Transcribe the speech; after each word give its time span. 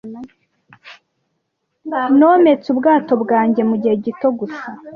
Nometse 2.17 2.65
ubwato 2.73 3.13
bwanjye 3.23 3.61
mugihe 3.69 3.95
gito 4.03 4.27
gusa, 4.39 4.67